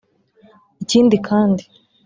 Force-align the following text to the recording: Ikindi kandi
Ikindi 0.83 1.15
kandi 1.27 1.63